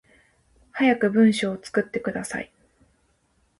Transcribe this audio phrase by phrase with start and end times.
[0.71, 2.51] 早く文章作ってください